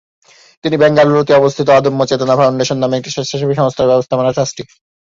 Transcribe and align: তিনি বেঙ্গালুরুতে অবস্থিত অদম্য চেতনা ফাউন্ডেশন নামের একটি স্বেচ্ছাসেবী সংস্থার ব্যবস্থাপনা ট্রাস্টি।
তিনি 0.63 0.75
বেঙ্গালুরুতে 0.77 1.31
অবস্থিত 1.35 1.67
অদম্য 1.71 2.01
চেতনা 2.09 2.35
ফাউন্ডেশন 2.39 2.77
নামের 2.79 2.99
একটি 2.99 3.11
স্বেচ্ছাসেবী 3.11 3.53
সংস্থার 3.57 3.89
ব্যবস্থাপনা 3.91 4.31
ট্রাস্টি। 4.35 4.63